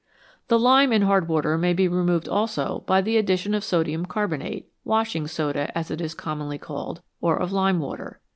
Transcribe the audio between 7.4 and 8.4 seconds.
lime water.